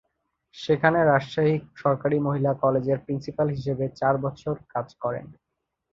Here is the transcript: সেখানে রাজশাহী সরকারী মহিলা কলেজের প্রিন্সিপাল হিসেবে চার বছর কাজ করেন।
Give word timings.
সেখানে 0.55 0.99
রাজশাহী 1.03 1.53
সরকারী 1.75 2.17
মহিলা 2.19 2.51
কলেজের 2.63 2.97
প্রিন্সিপাল 3.05 3.47
হিসেবে 3.49 3.85
চার 3.99 4.15
বছর 4.25 4.55
কাজ 4.73 4.87
করেন। 5.03 5.25